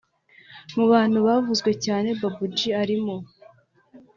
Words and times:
Mu 0.75 0.83
bantu 0.91 1.17
bavuzwe 1.27 1.71
cyane 1.85 2.09
Babou 2.19 2.45
G 2.55 2.57
arimo 2.81 3.15